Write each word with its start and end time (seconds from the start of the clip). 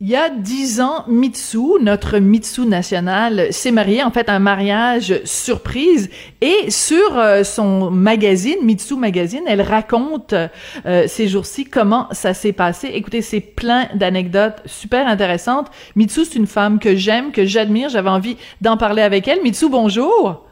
Il 0.00 0.08
y 0.08 0.16
a 0.16 0.28
dix 0.28 0.80
ans, 0.80 1.04
Mitsu, 1.06 1.80
notre 1.80 2.18
Mitsu 2.18 2.66
national, 2.66 3.52
s'est 3.52 3.70
marié, 3.70 4.02
en 4.02 4.10
fait, 4.10 4.28
un 4.28 4.40
mariage 4.40 5.20
surprise. 5.24 6.10
Et 6.40 6.68
sur 6.68 7.16
euh, 7.16 7.44
son 7.44 7.92
magazine, 7.92 8.56
Mitsu 8.64 8.96
Magazine, 8.96 9.44
elle 9.46 9.62
raconte 9.62 10.32
euh, 10.32 11.04
ces 11.06 11.28
jours-ci 11.28 11.64
comment 11.64 12.08
ça 12.10 12.34
s'est 12.34 12.52
passé. 12.52 12.88
Écoutez, 12.88 13.22
c'est 13.22 13.40
plein 13.40 13.86
d'anecdotes 13.94 14.62
super 14.66 15.06
intéressantes. 15.06 15.70
Mitsu, 15.94 16.24
c'est 16.24 16.40
une 16.40 16.48
femme 16.48 16.80
que 16.80 16.96
j'aime, 16.96 17.30
que 17.30 17.44
j'admire. 17.44 17.88
J'avais 17.88 18.10
envie 18.10 18.36
d'en 18.60 18.76
parler 18.76 19.02
avec 19.02 19.28
elle. 19.28 19.42
Mitsu, 19.42 19.70
bonjour. 19.70 20.44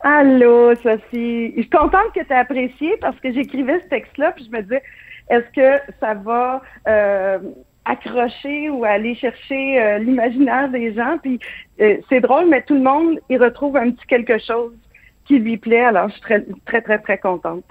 Allô, 0.00 0.74
Sophie. 0.82 1.54
Je 1.56 1.62
suis 1.62 1.70
contente 1.70 2.12
que 2.14 2.20
tu 2.20 2.30
aies 2.30 2.36
apprécié 2.36 2.98
parce 3.00 3.18
que 3.20 3.32
j'écrivais 3.32 3.80
ce 3.80 3.88
texte-là, 3.88 4.32
puis 4.32 4.44
je 4.44 4.54
me 4.54 4.62
disais, 4.62 4.82
est-ce 5.30 5.50
que 5.56 5.92
ça 6.00 6.12
va... 6.12 6.60
Euh, 6.86 7.38
accrocher 7.84 8.70
ou 8.70 8.84
aller 8.84 9.14
chercher 9.14 9.80
euh, 9.80 9.98
l'imaginaire 9.98 10.68
des 10.70 10.94
gens. 10.94 11.18
Puis 11.22 11.38
euh, 11.80 11.96
c'est 12.08 12.20
drôle, 12.20 12.48
mais 12.48 12.62
tout 12.62 12.74
le 12.74 12.82
monde 12.82 13.18
y 13.28 13.36
retrouve 13.36 13.76
un 13.76 13.90
petit 13.90 14.06
quelque 14.06 14.38
chose 14.38 14.72
qui 15.24 15.38
lui 15.38 15.56
plaît. 15.56 15.84
Alors 15.84 16.08
je 16.08 16.14
suis 16.14 16.22
très 16.22 16.44
très 16.66 16.82
très 16.82 16.98
très 16.98 17.18
contente. 17.18 17.64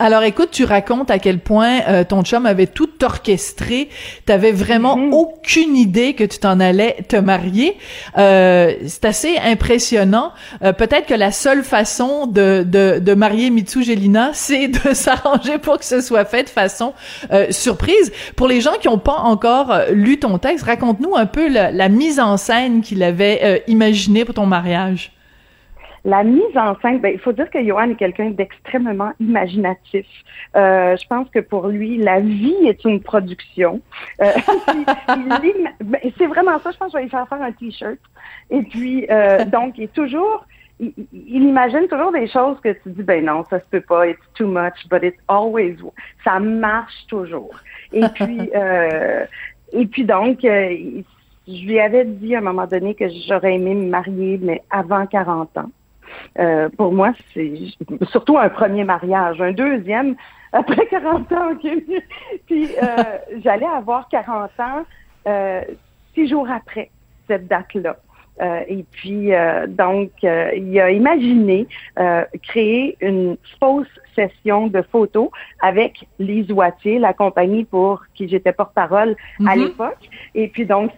Alors 0.00 0.24
écoute, 0.24 0.48
tu 0.50 0.64
racontes 0.64 1.12
à 1.12 1.20
quel 1.20 1.38
point 1.38 1.80
euh, 1.86 2.02
ton 2.02 2.24
chum 2.24 2.46
avait 2.46 2.66
tout 2.66 3.04
orchestré. 3.04 3.88
T'avais 4.26 4.50
vraiment 4.50 4.96
mhm. 4.96 5.12
aucune 5.12 5.76
idée 5.76 6.14
que 6.14 6.24
tu 6.24 6.38
t'en 6.38 6.58
allais 6.58 6.96
te 7.08 7.14
marier. 7.14 7.76
Euh, 8.18 8.72
c'est 8.88 9.04
assez 9.04 9.38
impressionnant. 9.38 10.32
Euh, 10.64 10.72
peut-être 10.72 11.06
que 11.06 11.14
la 11.14 11.30
seule 11.30 11.62
façon 11.62 12.26
de, 12.26 12.66
de, 12.66 12.98
de 12.98 13.14
marier 13.14 13.50
Mitsu 13.50 13.84
Gelina, 13.84 14.30
c'est 14.34 14.66
de 14.66 14.94
s'arranger 14.94 15.58
pour 15.58 15.78
que 15.78 15.84
ce 15.84 16.00
soit 16.00 16.24
fait 16.24 16.42
de 16.44 16.48
façon 16.48 16.92
surprise. 17.50 18.12
Pour 18.34 18.48
les 18.48 18.60
gens 18.60 18.74
qui 18.80 18.88
n'ont 18.88 18.98
pas 18.98 19.18
encore 19.18 19.78
lu 19.92 20.18
ton 20.18 20.38
texte, 20.38 20.64
raconte-nous 20.64 21.14
un 21.14 21.26
peu 21.26 21.48
la, 21.48 21.70
la 21.70 21.88
mise 21.88 22.18
en 22.18 22.36
scène 22.36 22.82
qu'il 22.82 23.02
avait 23.02 23.62
imaginée 23.68 24.24
pour 24.24 24.34
ton 24.34 24.46
mariage. 24.46 25.12
La 26.04 26.22
mise 26.22 26.56
en 26.56 26.78
scène, 26.80 27.00
ben, 27.00 27.12
il 27.14 27.18
faut 27.18 27.32
dire 27.32 27.48
que 27.48 27.64
Johan 27.64 27.90
est 27.90 27.94
quelqu'un 27.94 28.30
d'extrêmement 28.30 29.12
imaginatif. 29.20 30.06
Euh, 30.54 30.96
je 30.96 31.06
pense 31.06 31.28
que 31.30 31.38
pour 31.38 31.68
lui, 31.68 31.96
la 31.96 32.20
vie 32.20 32.66
est 32.66 32.84
une 32.84 33.00
production. 33.00 33.80
Euh, 34.20 34.30
ben, 35.08 36.00
c'est 36.18 36.26
vraiment 36.26 36.58
ça. 36.58 36.72
Je 36.72 36.76
pense 36.76 36.92
que 36.92 36.92
je 36.92 36.96
vais 36.98 37.02
lui 37.04 37.10
faire 37.10 37.28
faire 37.28 37.42
un 37.42 37.52
t-shirt. 37.52 37.98
Et 38.50 38.62
puis, 38.62 39.06
euh, 39.10 39.44
donc, 39.46 39.78
il 39.78 39.84
est 39.84 39.92
toujours, 39.94 40.46
il, 40.80 40.92
imagine 41.12 41.86
toujours 41.88 42.12
des 42.12 42.28
choses 42.28 42.58
que 42.60 42.70
tu 42.70 42.90
dis, 42.90 43.02
ben 43.02 43.24
non, 43.24 43.44
ça 43.48 43.60
se 43.60 43.64
peut 43.70 43.80
pas, 43.80 44.08
it's 44.08 44.20
too 44.34 44.46
much, 44.46 44.86
but 44.90 45.02
it's 45.02 45.18
always, 45.28 45.76
ça 46.22 46.38
marche 46.40 47.06
toujours. 47.08 47.54
Et 47.92 48.02
puis, 48.14 48.50
euh, 48.54 49.24
et 49.72 49.86
puis 49.86 50.04
donc, 50.04 50.44
euh, 50.44 51.02
je 51.46 51.66
lui 51.66 51.80
avais 51.80 52.04
dit 52.04 52.34
à 52.34 52.38
un 52.38 52.42
moment 52.42 52.66
donné 52.66 52.94
que 52.94 53.04
j'aurais 53.28 53.54
aimé 53.54 53.74
me 53.74 53.88
marier, 53.88 54.38
mais 54.42 54.62
avant 54.70 55.06
40 55.06 55.56
ans. 55.58 55.70
Euh, 56.38 56.68
pour 56.76 56.92
moi, 56.92 57.12
c'est 57.32 57.52
surtout 58.10 58.38
un 58.38 58.48
premier 58.48 58.84
mariage. 58.84 59.40
Un 59.40 59.52
deuxième, 59.52 60.16
après 60.52 60.86
40 60.86 61.32
ans, 61.32 61.50
Puis 62.46 62.68
euh, 62.82 63.18
j'allais 63.44 63.66
avoir 63.66 64.08
40 64.08 64.50
ans 64.60 64.84
euh, 65.26 65.62
six 66.14 66.28
jours 66.28 66.48
après 66.50 66.90
cette 67.26 67.46
date-là. 67.48 67.96
Euh, 68.40 68.60
et 68.68 68.84
puis, 68.90 69.32
euh, 69.32 69.66
donc, 69.68 70.10
euh, 70.24 70.50
il 70.56 70.78
a 70.80 70.90
imaginé 70.90 71.66
créer 72.42 72.96
une 73.00 73.36
fausse 73.60 73.86
session 74.14 74.68
de 74.68 74.82
photos 74.82 75.28
avec 75.60 76.06
Lise 76.18 76.50
Wattier, 76.52 76.98
la 76.98 77.12
compagnie 77.12 77.64
pour 77.64 78.02
qui 78.14 78.28
j'étais 78.28 78.52
porte-parole 78.52 79.16
à 79.46 79.56
mhm. 79.56 79.62
l'époque. 79.62 80.08
Et 80.34 80.48
puis, 80.48 80.66
donc, 80.66 80.92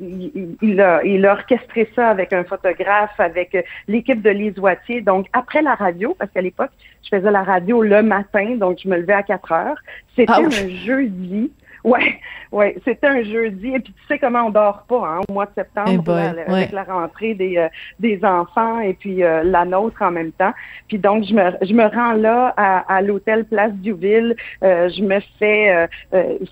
il, 0.00 0.56
il, 0.62 0.80
a, 0.80 1.02
il 1.04 1.24
a 1.26 1.32
orchestré 1.32 1.88
ça 1.94 2.08
avec 2.08 2.32
un 2.32 2.44
photographe, 2.44 3.18
avec 3.18 3.56
l'équipe 3.88 4.22
de 4.22 4.30
Lise 4.30 4.58
Wattier. 4.58 5.00
Donc, 5.00 5.26
après 5.32 5.62
la 5.62 5.74
radio, 5.74 6.14
parce 6.18 6.30
qu'à 6.30 6.40
l'époque, 6.40 6.70
je 7.02 7.16
faisais 7.16 7.30
la 7.30 7.42
radio 7.42 7.82
le 7.82 8.02
matin, 8.02 8.56
donc 8.56 8.78
je 8.82 8.88
me 8.88 8.96
levais 8.96 9.14
à 9.14 9.22
4 9.22 9.52
heures. 9.52 9.78
C'était 10.16 10.32
ah 10.32 10.40
un 10.40 10.68
jeudi. 10.84 11.50
Ouais, 11.84 12.20
ouais, 12.52 12.76
c'était 12.84 13.08
un 13.08 13.22
jeudi 13.24 13.74
et 13.74 13.80
puis 13.80 13.92
tu 13.92 14.06
sais 14.06 14.18
comment 14.18 14.46
on 14.46 14.50
dort 14.50 14.84
pas 14.88 15.04
hein, 15.04 15.20
au 15.28 15.32
mois 15.32 15.46
de 15.46 15.50
septembre 15.56 16.04
eh 16.06 16.50
avec 16.50 16.72
la 16.72 16.84
rentrée 16.84 17.34
des 17.34 17.56
euh, 17.56 17.68
des 17.98 18.24
enfants 18.24 18.78
et 18.80 18.94
puis 18.94 19.24
euh, 19.24 19.42
la 19.42 19.64
nôtre 19.64 20.00
en 20.00 20.12
même 20.12 20.30
temps. 20.32 20.52
Puis 20.86 20.98
donc 20.98 21.24
je 21.24 21.34
me 21.34 21.50
je 21.62 21.74
me 21.74 21.84
rends 21.84 22.12
là 22.12 22.54
à, 22.56 22.96
à 22.96 23.02
l'hôtel 23.02 23.44
Place 23.46 23.72
Duville, 23.74 24.36
euh, 24.62 24.88
je 24.90 25.02
me 25.02 25.18
fais 25.38 25.88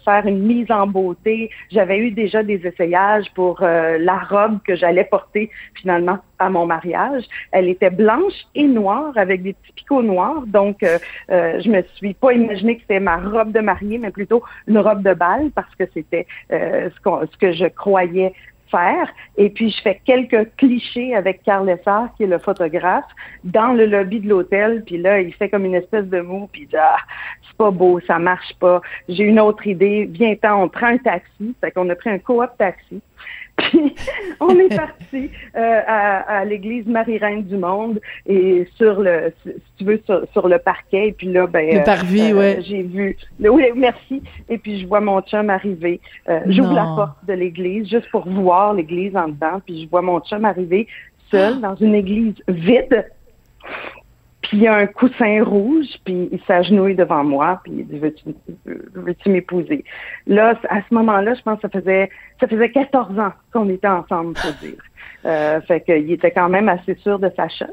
faire 0.05 0.27
une 0.27 0.43
mise 0.43 0.71
en 0.71 0.87
beauté. 0.87 1.51
J'avais 1.71 1.99
eu 1.99 2.11
déjà 2.11 2.43
des 2.43 2.67
essayages 2.67 3.31
pour 3.35 3.61
la 3.61 4.19
robe 4.19 4.59
que 4.67 4.75
j'allais 4.75 5.05
porter 5.05 5.51
finalement 5.75 6.19
à 6.41 6.51
mon 6.51 6.67
mariage. 6.67 7.23
Elle 7.53 7.69
était 7.69 7.91
blanche 7.91 8.47
et 8.55 8.67
noire 8.67 9.13
avec 9.17 9.43
des 9.43 9.53
petits 9.53 9.73
picots 9.73 10.03
noirs. 10.03 10.43
Donc, 10.47 10.83
euh, 10.83 10.99
euh, 11.31 11.61
je 11.61 11.69
me 11.69 11.83
suis 11.95 12.15
pas 12.15 12.33
imaginé 12.33 12.77
que 12.77 12.83
c'était 12.83 12.99
ma 12.99 13.19
robe 13.19 13.53
de 13.53 13.61
mariée, 13.61 13.99
mais 13.99 14.11
plutôt 14.11 14.43
une 14.67 14.79
robe 14.79 15.03
de 15.03 15.15
parce 15.55 15.75
que 15.77 15.85
c'était 15.95 16.27
euh, 16.53 16.91
ce, 16.91 17.37
que 17.37 17.53
je 17.53 17.67
croyais 17.67 18.33
faire. 18.71 19.09
Et 19.37 19.51
puis, 19.51 19.71
je 19.71 19.83
fais 19.83 20.01
quelques 20.05 20.55
clichés 20.57 21.15
avec 21.15 21.43
Carl 21.43 21.67
Lessard, 21.67 22.09
qui 22.17 22.25
est 22.25 22.29
le 22.29 22.39
photographe, 22.39 23.05
dans 23.45 23.73
le 23.73 23.87
lobby 23.87 24.21
de 24.21 24.29
l'hôtel. 24.29 24.85
Puis 24.85 24.99
là, 24.99 25.21
il 25.21 25.35
fait 25.35 25.49
comme 25.49 25.65
une 25.65 25.75
espèce 25.75 26.07
de 26.07 26.21
mot, 26.21 26.49
puis 26.53 26.63
il 26.63 26.69
dit, 26.69 26.77
ah, 26.77 26.97
c'est 27.47 27.57
pas 27.57 27.71
beau, 27.71 28.01
ça 28.07 28.19
marche 28.19 28.55
pas. 28.61 28.81
J'ai 29.09 29.25
une 29.25 29.41
autre 29.41 29.67
idée. 29.67 30.09
Viens-t'en, 30.11 30.63
on 30.63 30.69
prend 30.69 30.87
un 30.87 30.99
taxi. 30.99 31.55
Fait 31.61 31.71
qu'on 31.73 31.89
a 31.89 31.95
pris 31.95 32.11
un 32.11 32.19
coop 32.19 32.51
taxi. 32.59 33.01
Puis 33.61 33.95
on 34.41 34.59
est 34.59 34.75
parti 34.75 35.31
euh, 35.57 35.81
à, 35.87 36.45
l'église 36.45 36.87
Marie-Reine 36.87 37.45
du 37.45 37.57
Monde 37.57 38.01
et 38.27 38.67
sur 38.77 39.01
le, 39.01 39.33
si 39.45 39.53
tu 39.79 39.85
veux, 39.85 40.01
sur, 40.33 40.49
le 40.49 40.59
parquet. 40.59 41.09
Et 41.09 41.13
puis 41.13 41.33
là, 41.33 41.47
ben, 41.47 41.79
le 41.79 41.85
parvis, 41.85 42.33
euh, 42.33 42.39
ouais. 42.39 42.59
j'ai 42.63 42.83
vu. 42.83 43.17
Oui, 43.39 43.65
merci. 43.77 44.23
Et 44.49 44.59
puis 44.59 44.81
je 44.81 44.87
vois 44.87 45.01
mon 45.01 45.21
chum 45.23 45.51
arriver. 45.51 46.01
Euh, 46.29 46.41
j'ouvre 46.47 46.73
la 46.73 46.85
porte 46.85 47.25
de 47.27 47.35
l'église 47.35 47.89
juste 47.89 48.11
pour 48.11 48.29
voir 48.29 48.75
l'église 48.75 49.17
en 49.17 49.29
dedans. 49.29 49.61
Puis 49.65 49.85
je 49.85 49.89
vois 49.89 50.03
mon 50.03 50.21
chum 50.21 50.45
arriver 50.45 50.87
seul 51.31 51.55
ah! 51.59 51.69
dans 51.69 51.75
une 51.77 51.95
église 51.95 52.35
vide. 52.49 53.07
Puis 54.51 54.59
il 54.59 54.65
y 54.65 54.67
a 54.67 54.75
un 54.75 54.87
coussin 54.89 55.45
rouge, 55.45 55.87
puis 56.05 56.29
il 56.33 56.41
s'agenouille 56.45 56.97
devant 56.97 57.23
moi, 57.23 57.61
puis 57.63 57.73
il 57.79 57.87
dit 57.87 58.01
Veux-tu 58.01 59.29
m'épouser? 59.29 59.85
Là, 60.27 60.59
à 60.69 60.81
ce 60.81 60.93
moment-là, 60.93 61.35
je 61.35 61.43
pense 61.43 61.61
que 61.61 61.69
ça 61.69 61.69
faisait 61.69 62.11
ça 62.41 62.49
faisait 62.49 62.69
14 62.73 63.17
ans 63.21 63.33
qu'on 63.53 63.69
était 63.69 63.87
ensemble, 63.87 64.35
pour 64.35 64.53
dire. 64.55 64.83
Euh, 65.25 65.61
fait 65.61 65.83
qu'il 65.83 66.11
était 66.11 66.33
quand 66.33 66.49
même 66.49 66.69
assez 66.69 66.97
sûr 66.97 67.21
de 67.21 67.31
sa 67.37 67.49
chute. 67.49 67.69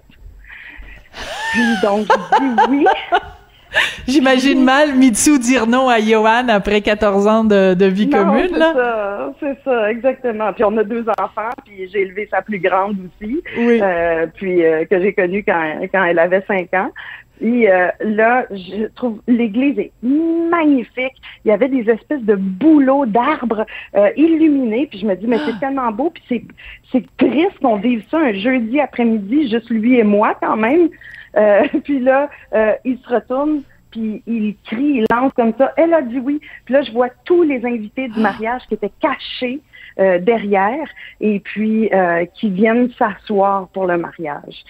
Puis 1.52 1.64
donc, 1.82 2.06
je 2.06 2.68
dis 2.68 2.70
oui. 2.70 2.86
J'imagine 4.08 4.64
mal 4.64 4.96
Mitsu 4.96 5.40
dire 5.40 5.68
non 5.68 5.90
à 5.90 6.00
Johan 6.00 6.48
après 6.50 6.82
14 6.82 7.28
ans 7.28 7.44
de, 7.44 7.74
de 7.74 7.86
vie 7.86 8.10
commune. 8.10 8.50
C'est 8.52 8.60
ça, 8.60 9.34
c'est 9.40 9.58
ça, 9.64 9.92
exactement. 9.92 10.54
Puis 10.54 10.64
on 10.64 10.78
a 10.78 10.84
deux 10.84 11.06
enfants, 11.20 11.52
puis 11.66 11.90
j'ai 11.92 12.02
élevé 12.02 12.28
sa 12.32 12.42
plus 12.42 12.60
grande 12.60 12.96
aussi, 13.00 13.42
oui. 13.58 13.80
euh, 13.82 14.28
puis 14.34 14.64
euh, 14.64 14.86
que 14.86 15.02
j'ai 15.02 15.14
connue 15.14 15.44
quand, 15.44 15.80
quand 15.92 16.04
elle 16.04 16.20
avait 16.20 16.44
5 16.48 16.74
ans. 16.74 16.92
Et 17.40 17.72
euh, 17.72 17.90
là, 18.02 18.46
je 18.50 18.88
trouve 18.96 19.22
l'église 19.28 19.78
est 19.78 19.92
magnifique. 20.02 21.14
Il 21.46 21.50
y 21.50 21.52
avait 21.52 21.68
des 21.68 21.90
espèces 21.90 22.24
de 22.24 22.36
bouleaux 22.36 23.06
d'arbres 23.06 23.66
euh, 23.96 24.10
illuminés. 24.16 24.88
Puis 24.88 25.00
je 25.00 25.06
me 25.06 25.16
dis, 25.16 25.28
mais 25.28 25.38
c'est 25.40 25.54
ah! 25.56 25.60
tellement 25.60 25.92
beau. 25.92 26.10
Puis 26.10 26.24
c'est, 26.28 26.44
c'est 26.92 27.06
triste 27.18 27.60
qu'on 27.62 27.78
vive 27.78 28.04
ça 28.10 28.18
un 28.18 28.34
jeudi 28.34 28.80
après-midi, 28.80 29.50
juste 29.52 29.70
lui 29.70 30.00
et 30.00 30.04
moi 30.04 30.36
quand 30.42 30.58
même. 30.58 30.90
Euh, 31.36 31.68
puis 31.84 32.00
là, 32.00 32.30
euh, 32.54 32.74
il 32.86 32.98
se 33.00 33.10
retourne, 33.10 33.62
puis 33.92 34.22
il 34.28 34.56
crie, 34.66 35.02
il 35.02 35.06
lance 35.12 35.34
comme 35.34 35.54
ça. 35.58 35.74
Elle 35.78 35.94
a 35.94 36.02
dit 36.02 36.20
oui. 36.20 36.40
Puis 36.66 36.74
là, 36.74 36.82
je 36.82 36.92
vois 36.92 37.10
tous 37.26 37.44
les 37.44 37.66
invités 37.66 38.08
du 38.08 38.20
mariage 38.20 38.62
qui 38.68 38.76
étaient 38.76 38.92
cachés 39.00 39.62
euh, 40.00 40.20
derrière 40.20 40.88
et 41.20 41.40
puis 41.40 41.90
qui 42.36 42.50
viennent 42.50 42.92
s'asseoir 42.98 43.68
pour 43.70 43.86
le 43.88 43.98
mariage. 43.98 44.64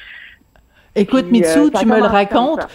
Écoute, 0.96 1.30
Mitsu, 1.32 1.70
tu 1.72 1.86
me 1.86 1.98
le 1.98 2.06
racontes. 2.06 2.68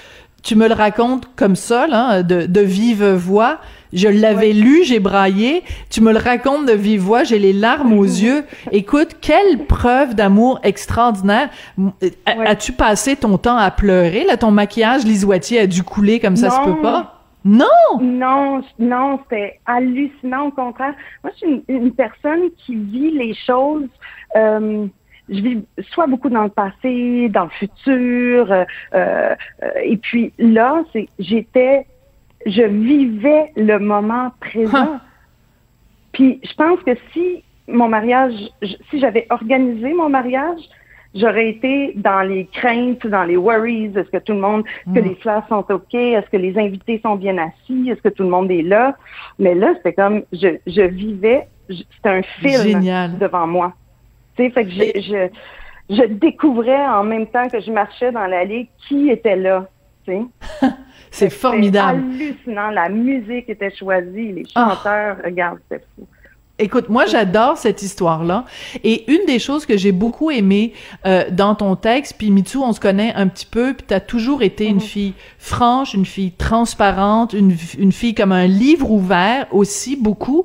Tu 0.43 0.57
me 0.57 0.69
le 0.69 0.75
racontes 0.75 1.29
comme 1.37 1.57
ça, 1.57 1.87
là, 1.87 2.23
de, 2.23 2.47
de 2.47 2.61
vive 2.61 3.05
voix. 3.05 3.59
Je 3.93 4.09
l'avais 4.09 4.53
lu, 4.53 4.85
j'ai 4.85 5.01
braillé. 5.01 5.63
Tu 5.91 6.01
me 6.01 6.13
le 6.13 6.19
racontes 6.19 6.67
de 6.67 6.73
vive 6.73 7.03
voix, 7.03 7.25
j'ai 7.25 7.39
les 7.39 7.53
larmes 7.53 7.93
aux 7.93 8.05
yeux. 8.05 8.45
Écoute, 8.73 9.17
quelle 9.21 9.67
preuve 9.67 10.15
d'amour 10.15 10.59
extraordinaire. 10.63 11.51
Euh, 11.79 12.09
as-tu 12.27 12.73
passé 12.73 13.17
ton 13.17 13.39
temps 13.39 13.57
à 13.57 13.71
pleurer? 13.71 14.25
Là, 14.25 14.37
ton 14.37 14.51
maquillage 14.51 15.05
lisoitier 15.05 15.61
a 15.61 15.67
dû 15.67 15.83
couler 15.83 16.21
comme 16.21 16.37
ça 16.37 16.51
se 16.51 16.61
peut 16.65 16.81
pas? 16.81 17.19
Non! 17.45 17.67
Non, 18.01 18.63
non, 18.79 19.19
c'était 19.25 19.61
hallucinant. 19.67 20.47
Au 20.47 20.51
contraire, 20.53 20.95
moi, 21.23 21.33
je 21.35 21.47
suis 21.47 21.65
une, 21.69 21.93
personne 21.93 22.51
qui 22.57 22.77
vit 22.77 23.11
les 23.11 23.35
choses. 23.35 23.89
Euh, 24.37 24.87
je 25.33 25.41
vis 25.41 25.65
soit 25.91 26.07
beaucoup 26.07 26.29
dans 26.29 26.45
le 26.45 26.51
passé, 26.51 27.29
dans 27.29 27.45
le 27.45 27.51
futur, 27.51 28.53
euh, 28.53 28.65
euh, 28.95 29.35
et 29.83 29.97
puis 29.97 30.33
là, 30.39 30.83
c'est 30.93 31.09
j'étais, 31.19 31.87
je 32.47 32.63
vivais 32.63 33.53
le 33.57 33.79
moment 33.79 34.31
présent. 34.41 34.99
Puis 36.13 36.41
je 36.43 36.55
pense 36.55 36.79
que 36.81 36.93
si 37.13 37.43
mon 37.69 37.89
mariage, 37.89 38.35
si 38.91 39.01
j'avais 39.01 39.27
organisé 39.31 39.95
mon 39.95 40.11
mariage, 40.11 40.61
j'aurais 41.15 41.49
été 41.49 41.93
dans 41.97 42.23
les 42.23 42.47
craintes, 42.47 43.07
dans 43.07 43.25
les 43.25 43.37
worries. 43.37 43.93
Est-ce 43.97 44.11
que 44.11 44.19
tout 44.19 44.33
le 44.33 44.41
monde, 44.41 44.65
est-ce 44.67 44.95
que 44.95 45.01
hmm. 45.01 45.09
les 45.09 45.15
fleurs 45.17 45.47
sont 45.49 45.65
OK? 45.71 45.95
Est-ce 45.95 46.29
que 46.31 46.37
les 46.37 46.59
invités 46.59 47.01
sont 47.03 47.17
bien 47.17 47.39
assis? 47.39 47.91
Est-ce 47.91 48.03
que 48.03 48.09
tout 48.09 48.25
le 48.25 48.31
monde 48.31 48.51
est 48.51 48.63
là? 48.63 48.97
Mais 49.39 49.55
là, 49.55 49.73
c'était 49.77 49.95
comme, 49.95 50.23
je, 50.33 50.59
je 50.67 50.83
vivais, 50.83 51.49
c'était 51.69 52.09
un 52.09 52.23
film 52.23 52.81
devant 53.19 53.47
moi. 53.47 53.73
Tu 54.37 54.45
sais, 54.45 54.51
fait 54.51 54.65
que 54.65 54.71
je, 54.71 55.01
je, 55.89 55.95
je, 55.95 56.05
découvrais 56.07 56.87
en 56.87 57.05
même 57.05 57.27
temps 57.27 57.49
que 57.49 57.61
je 57.61 57.71
marchais 57.71 58.13
dans 58.13 58.27
l'allée 58.27 58.69
qui 58.89 59.11
était 59.11 59.37
là. 59.37 59.69
C'est 61.11 61.31
formidable. 61.31 62.03
hallucinant. 62.15 62.71
La 62.71 62.89
musique 62.89 63.49
était 63.49 63.75
choisie, 63.75 64.33
les 64.33 64.45
ah. 64.55 64.75
chanteurs, 64.77 65.17
regarde, 65.25 65.59
c'était 65.69 65.85
fou. 65.95 66.07
Écoute, 66.59 66.91
moi 66.91 67.07
j'adore 67.07 67.57
cette 67.57 67.83
histoire-là. 67.83 68.45
Et 68.85 69.11
une 69.11 69.25
des 69.27 69.39
choses 69.39 69.65
que 69.65 69.77
j'ai 69.77 69.91
beaucoup 69.91 70.31
aimé 70.31 70.75
euh, 71.07 71.25
dans 71.31 71.55
ton 71.55 71.77
texte, 71.77 72.15
puis 72.19 72.31
Mitsu, 72.31 72.59
on 72.59 72.73
se 72.73 72.79
connaît 72.79 73.13
un 73.15 73.27
petit 73.27 73.47
peu, 73.47 73.73
puis 73.73 73.87
t'as 73.89 74.01
toujours 74.01 74.43
été 74.43 74.67
une 74.67 74.75
mhm. 74.75 74.81
fille 74.81 75.13
franche, 75.39 75.95
une 75.95 76.05
fille 76.05 76.33
transparente, 76.33 77.33
une, 77.33 77.57
une 77.79 77.91
fille 77.91 78.15
comme 78.15 78.33
un 78.33 78.47
livre 78.47 78.91
ouvert 78.91 79.47
aussi 79.51 79.97
beaucoup. 79.97 80.45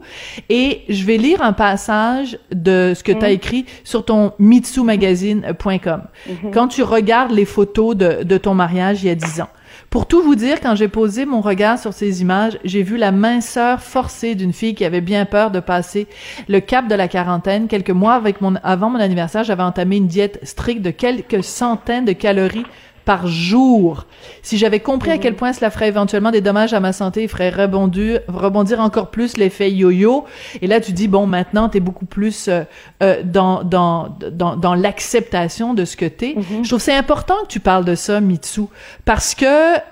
Et 0.50 0.83
je 0.88 1.04
vais 1.06 1.18
lire 1.18 1.42
un 1.42 1.54
passage 1.54 2.39
de 2.51 2.94
ce 2.95 3.04
que 3.04 3.12
tu 3.12 3.24
as 3.25 3.30
mhm. 3.30 3.36
écrit 3.36 3.65
sur 3.83 4.06
ton 4.06 4.31
mitsumagazine.com. 4.39 6.01
Mhm. 6.27 6.51
Quand 6.51 6.69
tu 6.69 6.83
regardes 6.83 7.31
les 7.31 7.45
photos 7.45 7.95
de, 7.95 8.24
de 8.24 8.38
ton 8.38 8.56
mariage 8.56 9.04
il 9.04 9.07
y 9.07 9.12
a 9.12 9.15
dix 9.15 9.42
ans, 9.42 9.50
pour 9.89 10.05
tout 10.05 10.21
vous 10.21 10.35
dire, 10.35 10.59
quand 10.59 10.75
j'ai 10.75 10.89
posé 10.89 11.25
mon 11.25 11.39
regard 11.39 11.79
sur 11.79 11.93
ces 11.93 12.21
images, 12.21 12.59
j'ai 12.65 12.83
vu 12.83 12.97
la 12.97 13.13
minceur 13.13 13.81
forcée 13.81 14.35
d'une 14.35 14.51
fille 14.51 14.75
qui 14.75 14.83
avait 14.83 15.01
bien 15.01 15.25
peur 15.25 15.49
de 15.49 15.61
passer 15.61 16.07
le 16.49 16.59
cap 16.59 16.89
de 16.89 16.95
la 16.95 17.07
quarantaine. 17.07 17.67
Quelques 17.67 17.91
mois 17.91 18.21
avant 18.63 18.89
mon 18.89 18.99
anniversaire, 18.99 19.45
j'avais 19.45 19.63
entamé 19.63 19.95
une 19.95 20.07
diète 20.07 20.39
stricte 20.43 20.81
de 20.81 20.91
quelques 20.91 21.41
centaines 21.41 22.03
de 22.03 22.11
calories 22.11 22.65
par 23.07 23.25
jour. 23.25 24.06
Si 24.42 24.57
j'avais 24.57 24.81
compris 24.81 25.12
à 25.12 25.18
quel 25.18 25.33
point 25.33 25.54
cela 25.54 25.71
ferait 25.71 25.88
éventuellement 25.88 26.30
des 26.30 26.42
dommages 26.42 26.74
à 26.74 26.81
ma 26.81 26.92
santé, 26.92 27.24
il 27.24 27.30
ferait 27.30 27.50
rebondir, 27.50 28.19
rebondir 28.27 28.81
encore 28.81 29.12
plus 29.12 29.38
l'effet 29.38 29.71
yo-yo. 29.71 30.25
Et 30.62 30.68
là, 30.68 30.81
tu 30.81 30.92
dis, 30.92 31.07
bon, 31.07 31.25
maintenant, 31.25 31.69
tu 31.69 31.77
es 31.77 31.80
beaucoup 31.80 32.06
plus 32.06 32.50
euh, 32.50 32.63
euh, 33.01 33.24
dans, 33.24 33.63
dans, 33.63 34.09
dans, 34.30 34.57
dans 34.57 34.75
l'acceptation 34.75 35.74
de 35.74 35.86
ce 35.86 35.95
que 35.95 36.04
tu 36.04 36.25
es. 36.25 36.33
Mm-hmm. 36.33 36.63
Je 36.63 36.68
trouve 36.68 36.81
c'est 36.81 36.98
important 36.98 37.36
que 37.44 37.48
tu 37.48 37.62
parles 37.62 37.86
de 37.86 37.95
ça, 37.95 38.19
Mitsu, 38.19 38.63
parce 39.06 39.36
que 39.36 39.45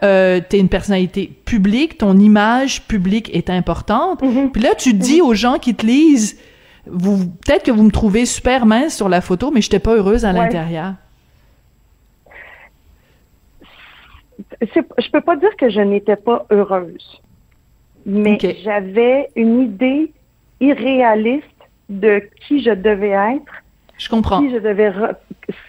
euh, 0.03 0.41
tu 0.49 0.57
es 0.57 0.59
une 0.59 0.67
personnalité 0.67 1.31
publique, 1.45 1.97
ton 1.97 2.17
image 2.17 2.81
publique 2.81 3.33
est 3.33 3.49
importante. 3.49 4.21
Mm-hmm. 4.23 4.49
Puis 4.49 4.61
là, 4.61 4.75
tu 4.77 4.93
dis 4.93 5.21
aux 5.21 5.33
gens 5.33 5.57
qui 5.57 5.73
te 5.73 5.85
lisent, 5.85 6.35
vous 6.85 7.27
peut-être 7.45 7.63
que 7.63 7.71
vous 7.71 7.83
me 7.83 7.91
trouvez 7.91 8.25
super 8.25 8.65
mince 8.65 8.93
sur 8.93 9.07
la 9.07 9.21
photo, 9.21 9.51
mais 9.51 9.61
je 9.61 9.67
n'étais 9.67 9.79
pas 9.79 9.95
heureuse 9.95 10.25
à 10.25 10.33
l'intérieur. 10.33 10.95
Je 14.61 15.11
peux 15.11 15.21
pas 15.21 15.35
dire 15.35 15.55
que 15.57 15.69
je 15.69 15.81
n'étais 15.81 16.15
pas 16.15 16.45
heureuse, 16.49 17.21
mais 18.05 18.37
j'avais 18.63 19.29
une 19.35 19.61
idée 19.61 20.11
irréaliste 20.59 21.45
de 21.89 22.23
qui 22.47 22.63
je 22.63 22.71
devais 22.71 23.09
être. 23.09 23.63
Je 23.97 24.09
comprends. 24.09 24.39
Qui 24.39 24.51
je 24.51 24.57
devais 24.57 24.91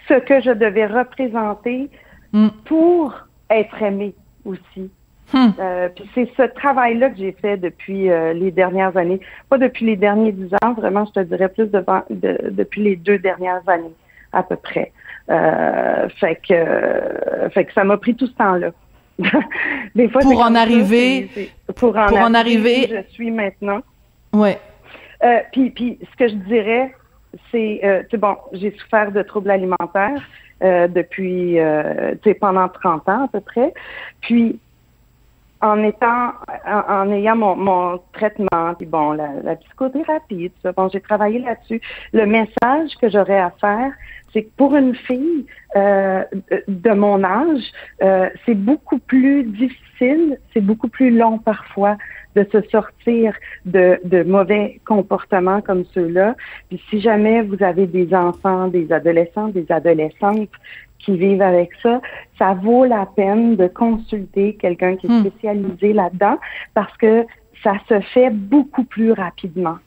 ce 0.07 0.13
que 0.19 0.41
je 0.41 0.51
devais 0.51 0.85
représenter 0.85 1.89
hmm. 2.33 2.49
pour 2.65 3.13
être 3.49 3.81
aimée 3.81 4.13
aussi. 4.45 4.89
Hmm. 5.33 5.49
Euh, 5.59 5.89
puis 5.89 6.09
c'est 6.15 6.29
ce 6.37 6.43
travail-là 6.43 7.09
que 7.09 7.17
j'ai 7.17 7.33
fait 7.33 7.57
depuis 7.57 8.09
euh, 8.09 8.33
les 8.33 8.51
dernières 8.51 8.95
années. 8.95 9.19
Pas 9.49 9.57
depuis 9.57 9.85
les 9.85 9.97
derniers 9.97 10.31
dix 10.31 10.53
ans, 10.63 10.73
vraiment, 10.73 11.05
je 11.05 11.11
te 11.11 11.19
dirais 11.19 11.49
plus 11.49 11.67
de, 11.67 12.49
depuis 12.51 12.83
les 12.83 12.95
deux 12.95 13.19
dernières 13.19 13.67
années, 13.67 13.93
à 14.31 14.43
peu 14.43 14.55
près. 14.55 14.93
Euh, 15.29 16.09
fait 16.19 16.39
que, 16.47 17.49
fait 17.49 17.65
que 17.65 17.73
ça 17.73 17.83
m'a 17.83 17.97
pris 17.97 18.15
tout 18.15 18.27
ce 18.27 18.33
temps-là. 18.33 18.71
Des 19.95 20.09
fois, 20.09 20.21
pour 20.21 20.41
en 20.41 20.55
arriver, 20.55 21.51
pour 21.75 21.97
en, 21.97 22.33
arriver, 22.33 22.87
je 22.89 23.13
suis 23.13 23.31
maintenant. 23.31 23.79
Ouais. 24.33 24.59
Euh, 25.23 25.39
puis, 25.51 25.71
puis, 25.71 25.99
ce 26.11 26.17
que 26.17 26.27
je 26.27 26.35
dirais, 26.35 26.93
c'est, 27.51 27.81
euh, 27.83 28.03
bon, 28.17 28.37
j'ai 28.53 28.71
souffert 28.77 29.11
de 29.11 29.21
troubles 29.23 29.49
alimentaires 29.49 30.21
euh, 30.63 30.87
depuis, 30.87 31.59
euh, 31.59 32.13
tu 32.21 32.29
sais, 32.29 32.33
pendant 32.35 32.69
30 32.69 33.09
ans 33.09 33.23
à 33.25 33.27
peu 33.27 33.41
près. 33.41 33.73
Puis, 34.21 34.59
en 35.61 35.83
étant, 35.83 36.31
en, 36.65 37.11
ayant 37.11 37.35
mon, 37.35 37.55
mon, 37.55 37.99
traitement, 38.13 38.73
puis 38.77 38.85
bon, 38.85 39.13
la, 39.13 39.29
la 39.43 39.55
psychothérapie, 39.55 40.49
tout 40.49 40.61
ça, 40.63 40.71
bon, 40.71 40.89
j'ai 40.89 41.01
travaillé 41.01 41.39
là-dessus. 41.39 41.81
Le 42.13 42.25
message 42.25 42.95
que 43.01 43.09
j'aurais 43.09 43.39
à 43.39 43.51
faire, 43.59 43.91
c'est 44.33 44.43
que 44.43 44.49
pour 44.57 44.75
une 44.75 44.95
fille 44.95 45.45
euh, 45.75 46.23
de 46.67 46.91
mon 46.91 47.23
âge, 47.23 47.63
euh, 48.03 48.29
c'est 48.45 48.55
beaucoup 48.55 48.99
plus 48.99 49.43
difficile, 49.43 50.37
c'est 50.53 50.61
beaucoup 50.61 50.89
plus 50.89 51.11
long 51.11 51.39
parfois 51.39 51.97
de 52.35 52.45
se 52.51 52.61
sortir 52.69 53.33
de, 53.65 53.99
de 54.03 54.21
mauvais 54.23 54.79
comportements 54.85 55.61
comme 55.61 55.85
ceux-là. 55.85 56.35
Puis 56.69 56.81
si 56.89 57.01
jamais 57.01 57.41
vous 57.41 57.63
avez 57.63 57.87
des 57.87 58.13
enfants, 58.13 58.67
des 58.67 58.91
adolescents, 58.91 59.47
des 59.47 59.65
adolescentes 59.71 60.51
qui 60.99 61.17
vivent 61.17 61.41
avec 61.41 61.69
ça, 61.81 62.01
ça 62.37 62.53
vaut 62.53 62.85
la 62.85 63.05
peine 63.05 63.55
de 63.55 63.67
consulter 63.67 64.55
quelqu'un 64.55 64.95
qui 64.95 65.07
est 65.07 65.09
hmm. 65.09 65.25
spécialisé 65.27 65.93
là-dedans 65.93 66.37
parce 66.73 66.95
que 66.97 67.25
ça 67.63 67.73
se 67.87 67.99
fait 67.99 68.29
beaucoup 68.29 68.83
plus 68.83 69.11
rapidement. 69.11 69.77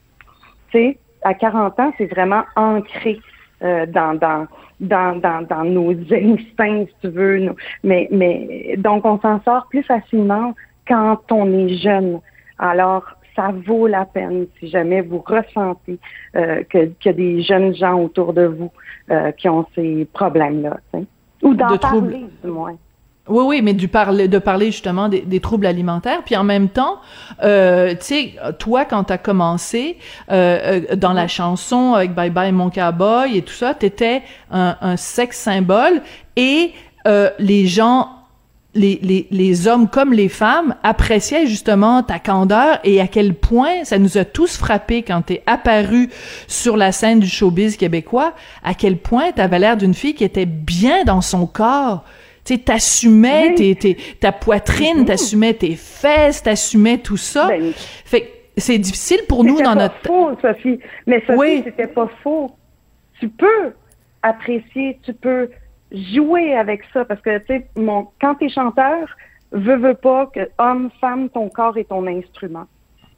Tu 0.70 0.78
sais, 0.78 0.98
à 1.22 1.34
40 1.34 1.78
ans, 1.80 1.92
c'est 1.98 2.06
vraiment 2.06 2.42
ancré 2.56 3.20
euh, 3.62 3.86
dans, 3.86 4.14
dans, 4.14 4.46
dans, 4.80 5.20
dans, 5.20 5.46
dans, 5.46 5.64
nos 5.64 5.90
instincts, 6.12 6.86
si 6.86 6.94
tu 7.02 7.08
veux. 7.08 7.54
mais, 7.84 8.08
mais 8.10 8.74
donc, 8.78 9.04
on 9.04 9.20
s'en 9.20 9.42
sort 9.42 9.66
plus 9.68 9.82
facilement 9.82 10.54
quand 10.88 11.20
on 11.30 11.46
est 11.52 11.76
jeune. 11.76 12.20
Alors, 12.58 13.04
ça 13.40 13.52
vaut 13.66 13.86
la 13.86 14.04
peine 14.04 14.46
si 14.58 14.68
jamais 14.68 15.00
vous 15.00 15.22
ressentez 15.26 15.98
euh, 16.36 16.62
qu'il 16.70 16.92
y 17.04 17.08
a 17.08 17.12
des 17.12 17.42
jeunes 17.42 17.74
gens 17.74 17.98
autour 17.98 18.32
de 18.32 18.44
vous 18.44 18.70
euh, 19.10 19.32
qui 19.32 19.48
ont 19.48 19.66
ces 19.74 20.06
problèmes-là. 20.12 20.78
Ou 21.42 21.54
d'en 21.54 21.78
parler, 21.78 22.26
du 22.44 22.50
moins. 22.50 22.76
Oui, 23.28 23.44
oui, 23.46 23.62
mais 23.62 23.74
du 23.74 23.86
parler, 23.88 24.28
de 24.28 24.38
parler 24.38 24.66
justement 24.66 25.08
des, 25.08 25.40
troubles 25.40 25.66
alimentaires. 25.66 26.22
Puis 26.24 26.36
en 26.36 26.44
même 26.44 26.68
temps, 26.68 26.98
euh, 27.42 27.90
tu 27.90 27.96
sais, 28.00 28.34
toi, 28.58 28.84
quand 28.84 29.04
t'as 29.04 29.18
commencé 29.18 29.98
euh, 30.30 30.80
euh, 30.90 30.96
dans 30.96 31.12
la 31.12 31.28
chanson 31.28 31.94
avec 31.94 32.12
Bye 32.12 32.30
Bye 32.30 32.52
Mon 32.52 32.70
Cowboy 32.70 33.36
et 33.36 33.42
tout 33.42 33.52
ça, 33.52 33.72
t'étais 33.72 34.22
un, 34.50 34.76
un 34.80 34.96
sexe 34.96 35.38
symbole 35.38 36.02
et 36.36 36.72
les 37.38 37.66
gens 37.66 38.19
les, 38.74 39.00
les, 39.02 39.26
les, 39.30 39.68
hommes 39.68 39.88
comme 39.88 40.12
les 40.12 40.28
femmes 40.28 40.76
appréciaient 40.82 41.46
justement 41.46 42.02
ta 42.02 42.18
candeur 42.18 42.78
et 42.84 43.00
à 43.00 43.08
quel 43.08 43.34
point 43.34 43.84
ça 43.84 43.98
nous 43.98 44.16
a 44.16 44.24
tous 44.24 44.56
frappé 44.56 45.02
quand 45.02 45.22
t'es 45.22 45.42
apparu 45.46 46.08
sur 46.46 46.76
la 46.76 46.92
scène 46.92 47.20
du 47.20 47.26
showbiz 47.26 47.76
québécois, 47.76 48.32
à 48.62 48.74
quel 48.74 48.96
point 48.96 49.32
t'avais 49.32 49.58
l'air 49.58 49.76
d'une 49.76 49.94
fille 49.94 50.14
qui 50.14 50.24
était 50.24 50.46
bien 50.46 51.02
dans 51.04 51.20
son 51.20 51.46
corps, 51.46 52.04
tu 52.44 52.58
t'assumais 52.58 53.54
ta 54.20 54.32
poitrine, 54.32 55.04
t'assumais 55.04 55.54
tes 55.54 55.74
fesses, 55.74 56.42
t'assumais 56.42 56.98
tout 56.98 57.16
ça. 57.16 57.48
Ben, 57.48 57.72
fait 58.04 58.40
c'est 58.56 58.78
difficile 58.78 59.20
pour 59.28 59.42
nous 59.44 59.62
dans 59.62 59.74
notre... 59.74 59.94
C'était 59.96 60.08
faux, 60.08 60.30
Sophie. 60.42 60.78
Mais 61.06 61.22
Sophie, 61.26 61.62
c'était 61.64 61.86
pas 61.86 62.08
faux. 62.22 62.50
Tu 63.18 63.28
peux 63.28 63.72
apprécier, 64.22 64.98
tu 65.02 65.14
peux 65.14 65.48
jouer 65.92 66.54
avec 66.54 66.82
ça 66.92 67.04
parce 67.04 67.20
que, 67.20 67.38
tu 67.38 67.46
sais, 67.46 67.66
mon, 67.76 68.08
quand 68.20 68.36
t'es 68.36 68.48
chanteur, 68.48 69.08
veux, 69.52 69.76
veux 69.76 69.94
pas 69.94 70.26
que 70.26 70.48
homme, 70.58 70.90
femme, 71.00 71.28
ton 71.28 71.48
corps 71.48 71.76
est 71.76 71.88
ton 71.88 72.06
instrument. 72.06 72.66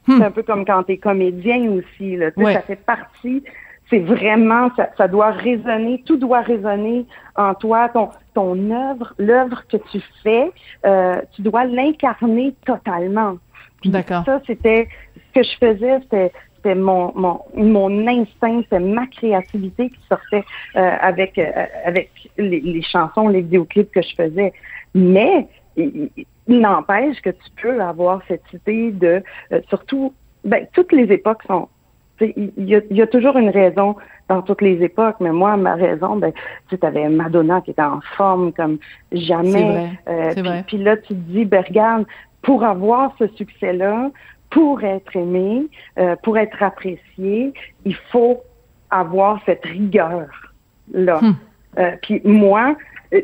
Hmm. 0.07 0.17
C'est 0.17 0.25
un 0.25 0.31
peu 0.31 0.43
comme 0.43 0.65
quand 0.65 0.83
t'es 0.83 0.97
comédien 0.97 1.71
aussi, 1.71 2.17
là. 2.17 2.31
Ça 2.35 2.61
fait 2.61 2.83
partie 2.83 3.43
c'est 3.89 3.99
vraiment, 3.99 4.69
ça, 4.75 4.89
ça, 4.97 5.07
doit 5.07 5.31
résonner, 5.31 6.01
tout 6.05 6.17
doit 6.17 6.41
résonner 6.41 7.05
en 7.35 7.53
toi, 7.53 7.89
ton, 7.89 8.09
ton 8.33 8.71
œuvre, 8.71 9.13
l'œuvre 9.17 9.63
que 9.67 9.77
tu 9.77 10.01
fais, 10.23 10.51
euh, 10.85 11.21
tu 11.35 11.41
dois 11.41 11.65
l'incarner 11.65 12.55
totalement. 12.65 13.37
D'accord. 13.85 14.23
Ça, 14.25 14.41
c'était 14.47 14.87
ce 15.15 15.39
que 15.39 15.45
je 15.45 15.57
faisais, 15.57 15.99
c'était 16.03 16.31
c'était 16.63 16.75
mon, 16.75 17.11
mon, 17.15 17.41
mon 17.55 18.07
instinct, 18.07 18.61
c'était 18.63 18.79
ma 18.79 19.05
créativité 19.07 19.89
qui 19.89 19.99
sortait 20.07 20.43
euh, 20.75 20.95
avec, 21.01 21.37
euh, 21.37 21.51
avec 21.85 22.09
les, 22.37 22.61
les, 22.61 22.81
chansons, 22.81 23.27
les 23.27 23.41
vidéoclips 23.41 23.91
que 23.91 24.01
je 24.01 24.15
faisais. 24.15 24.53
Mais 24.95 25.47
il, 25.75 26.09
n'empêche 26.47 27.21
que 27.21 27.31
tu 27.31 27.49
peux 27.61 27.81
avoir 27.81 28.21
cette 28.27 28.43
idée 28.53 28.91
de, 28.91 29.23
euh, 29.51 29.61
surtout, 29.69 30.13
ben, 30.43 30.65
toutes 30.73 30.91
les 30.91 31.11
époques 31.11 31.43
sont, 31.47 31.67
il 32.21 32.51
y, 32.57 32.75
a, 32.75 32.81
y, 32.91 33.01
a, 33.01 33.07
toujours 33.07 33.37
une 33.37 33.49
raison 33.49 33.95
dans 34.29 34.41
toutes 34.41 34.61
les 34.61 34.81
époques, 34.83 35.15
mais 35.19 35.31
moi, 35.31 35.57
ma 35.57 35.75
raison, 35.75 36.15
ben, 36.15 36.31
tu 36.69 36.77
avais 36.81 37.09
Madonna 37.09 37.59
qui 37.61 37.71
était 37.71 37.81
en 37.81 37.99
forme 38.15 38.53
comme 38.53 38.77
jamais. 39.11 39.89
C'est. 40.05 40.65
Puis 40.67 40.77
là, 40.77 40.95
tu 40.97 41.09
te 41.09 41.13
dis, 41.13 41.43
ben, 41.43 41.63
regarde, 41.67 42.05
pour 42.43 42.63
avoir 42.63 43.15
ce 43.17 43.27
succès-là, 43.27 44.11
pour 44.53 44.83
être 44.83 45.15
aimé, 45.15 45.67
euh, 45.97 46.15
pour 46.23 46.37
être 46.37 46.61
apprécié, 46.61 47.53
il 47.85 47.95
faut 48.11 48.41
avoir 48.91 49.41
cette 49.45 49.65
rigueur 49.65 50.27
là. 50.93 51.19
Hmm. 51.21 51.35
Euh, 51.79 51.91
puis 52.03 52.21
moi, 52.23 52.75
euh, 53.13 53.21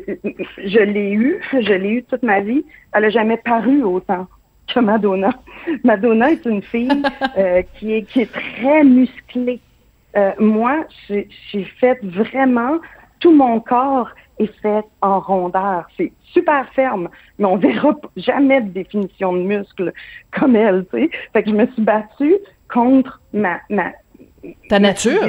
je 0.58 0.80
l'ai 0.80 1.12
eu, 1.12 1.40
je 1.52 1.72
l'ai 1.72 1.90
eu 1.90 2.02
toute 2.02 2.22
ma 2.24 2.40
vie. 2.40 2.64
Elle 2.92 3.02
n'a 3.02 3.10
jamais 3.10 3.36
paru 3.36 3.82
autant 3.84 4.26
que 4.72 4.80
Madonna. 4.80 5.30
Madonna 5.84 6.32
est 6.32 6.44
une 6.44 6.62
fille 6.62 7.02
euh, 7.38 7.62
qui 7.74 7.94
est 7.94 8.02
qui 8.02 8.22
est 8.22 8.32
très 8.32 8.82
musclée. 8.82 9.60
Euh, 10.16 10.32
moi, 10.40 10.84
j'ai 11.08 11.64
fait 11.78 11.98
vraiment 12.02 12.78
tout 13.20 13.32
mon 13.32 13.60
corps 13.60 14.10
est 14.38 14.52
fait 14.60 14.84
en 15.02 15.20
rondeur. 15.20 15.86
C'est 15.96 16.12
super 16.32 16.66
ferme, 16.72 17.08
mais 17.38 17.44
on 17.44 17.56
verra 17.56 17.94
jamais 18.16 18.62
de 18.62 18.70
définition 18.70 19.32
de 19.32 19.42
muscle 19.42 19.92
comme 20.32 20.56
elle, 20.56 20.86
tu 20.92 21.02
sais. 21.02 21.10
Fait 21.32 21.42
que 21.42 21.50
je 21.50 21.54
me 21.54 21.66
suis 21.68 21.82
battue 21.82 22.36
contre 22.68 23.20
ma, 23.32 23.60
ma 23.68 23.92
ta 24.68 24.78
nature, 24.78 25.20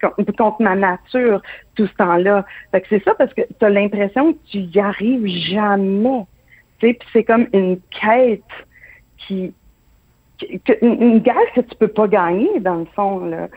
contre, 0.00 0.36
contre 0.36 0.62
ma 0.62 0.74
nature 0.74 1.40
tout 1.76 1.86
ce 1.86 1.94
temps-là. 1.94 2.44
Fait 2.72 2.80
que 2.80 2.86
c'est 2.90 3.04
ça 3.04 3.14
parce 3.14 3.32
que 3.32 3.42
tu 3.42 3.64
as 3.64 3.70
l'impression 3.70 4.32
que 4.32 4.38
tu 4.50 4.58
y 4.58 4.80
arrives 4.80 5.26
jamais. 5.26 6.24
Tu 6.80 6.88
sais, 6.88 6.98
c'est 7.12 7.24
comme 7.24 7.46
une 7.52 7.78
quête 7.90 8.42
qui, 9.18 9.54
une 10.82 11.18
guerre 11.18 11.36
que 11.54 11.60
tu 11.60 11.74
peux 11.78 11.88
pas 11.88 12.08
gagner 12.08 12.60
dans 12.60 12.76
le 12.76 12.86
fond 12.94 13.24
là. 13.26 13.48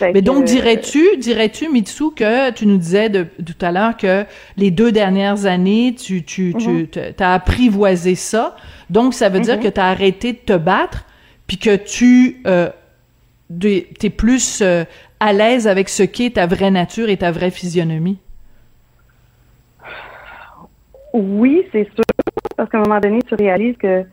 Mais 0.00 0.22
donc, 0.22 0.44
dirais-tu, 0.44 1.16
dirais-tu, 1.16 1.68
Mitsu, 1.68 2.10
que 2.14 2.50
tu 2.50 2.66
nous 2.66 2.76
disais 2.76 3.08
de, 3.08 3.22
tout 3.22 3.54
à 3.60 3.72
l'heure 3.72 3.96
que 3.96 4.24
les 4.56 4.70
deux 4.70 4.92
dernières 4.92 5.46
années, 5.46 5.94
tu, 5.94 6.24
tu, 6.24 6.54
tu 6.58 6.68
mm-hmm. 6.68 7.22
as 7.22 7.34
apprivoisé 7.34 8.14
ça. 8.14 8.56
Donc, 8.90 9.14
ça 9.14 9.28
veut 9.28 9.40
dire 9.40 9.56
mm-hmm. 9.56 9.62
que 9.62 9.68
tu 9.68 9.80
as 9.80 9.86
arrêté 9.86 10.32
de 10.32 10.38
te 10.38 10.56
battre, 10.56 11.04
puis 11.46 11.58
que 11.58 11.76
tu 11.76 12.42
euh, 12.46 12.68
es 13.62 14.10
plus 14.10 14.60
euh, 14.60 14.84
à 15.20 15.32
l'aise 15.32 15.68
avec 15.68 15.88
ce 15.88 16.02
qu'est 16.02 16.34
ta 16.34 16.46
vraie 16.46 16.70
nature 16.70 17.08
et 17.08 17.16
ta 17.16 17.30
vraie 17.30 17.50
physionomie? 17.50 18.18
Oui, 21.12 21.64
c'est 21.72 21.84
sûr. 21.94 22.04
Parce 22.56 22.68
qu'à 22.70 22.78
un 22.78 22.82
moment 22.82 23.00
donné, 23.00 23.20
tu 23.22 23.34
réalises 23.34 23.76
que 23.78 24.04